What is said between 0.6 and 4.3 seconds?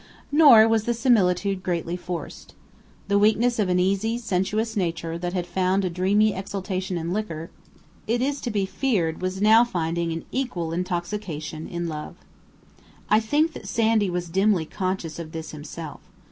was the similitude greatly forced. The weakness of an easy,